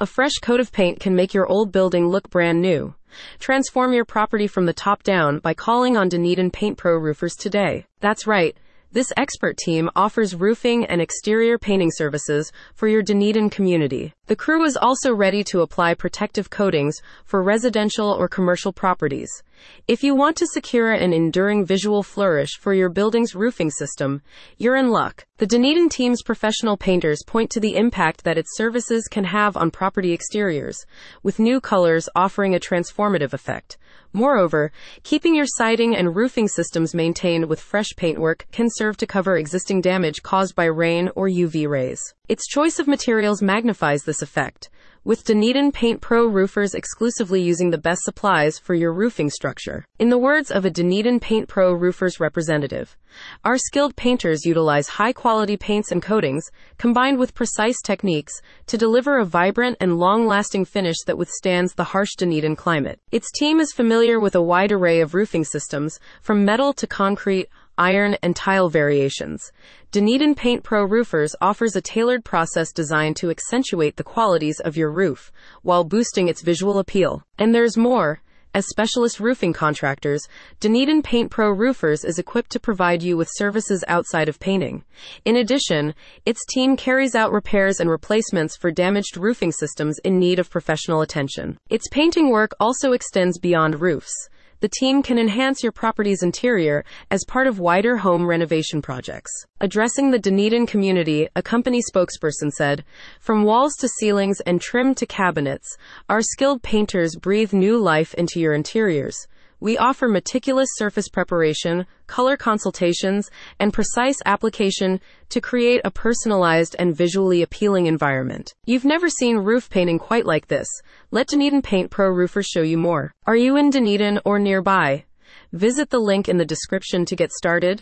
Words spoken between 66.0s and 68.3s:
from metal to concrete, iron,